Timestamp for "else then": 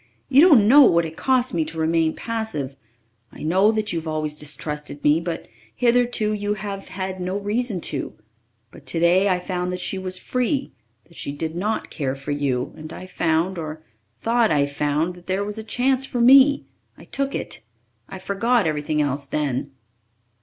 19.03-19.69